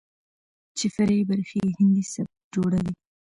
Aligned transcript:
چې 0.77 0.85
فرعي 0.95 1.21
برخې 1.29 1.57
يې 1.65 1.71
هندي 1.77 2.03
سبک 2.13 2.35
جوړښت، 2.53 2.97